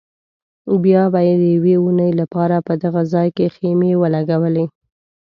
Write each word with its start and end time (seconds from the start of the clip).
بیا 0.83 1.03
به 1.13 1.19
یې 1.27 1.35
د 1.41 1.43
یوې 1.55 1.75
اونۍ 1.81 2.11
لپاره 2.21 2.65
په 2.67 2.73
دغه 2.83 3.01
ځای 3.13 3.27
کې 3.37 3.53
خیمې 3.55 3.91
ولګولې. 4.01 4.65